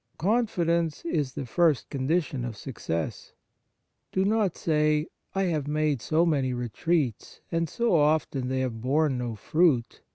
Confidence 0.17 1.05
is 1.05 1.35
the 1.35 1.45
first 1.45 1.91
condition 1.91 2.43
of 2.43 2.57
success. 2.57 3.33
Do 4.11 4.25
not 4.25 4.57
say: 4.57 5.05
"I 5.35 5.43
have 5.43 5.67
made 5.67 6.01
so 6.01 6.25
many 6.25 6.53
retreats, 6.53 7.39
and 7.51 7.69
so 7.69 7.93
often 7.95 8.47
they 8.47 8.61
have 8.61 8.81
borne 8.81 9.19
no 9.19 9.35
fruit 9.35 10.01